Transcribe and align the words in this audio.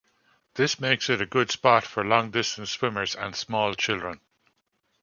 This 0.55 0.79
makes 0.79 1.11
it 1.11 1.21
a 1.21 1.27
good 1.27 1.51
spot 1.51 1.83
for 1.83 2.03
long-distance 2.03 2.71
swimmers 2.71 3.13
and 3.13 3.35
small 3.35 3.75
children. 3.75 4.19